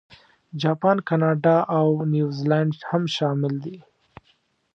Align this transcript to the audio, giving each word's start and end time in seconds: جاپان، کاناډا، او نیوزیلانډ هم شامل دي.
جاپان، 0.61 0.97
کاناډا، 1.09 1.55
او 1.77 1.87
نیوزیلانډ 2.13 2.75
هم 2.89 3.03
شامل 3.15 3.53
دي. 3.65 3.77